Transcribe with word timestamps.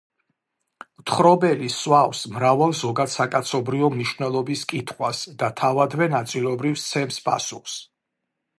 მთხრობელი 1.01 1.67
სვავს 1.73 2.21
მრავალ 2.37 2.73
ზოგადსაკაცობრიო 2.79 3.91
მნიშვნელობის 3.97 4.65
კითხვას 4.73 5.21
და 5.43 5.51
თავადვე 5.63 6.09
ნაწილობრივ 6.17 6.81
სცემს 6.87 7.25
პასუხს. 7.29 7.77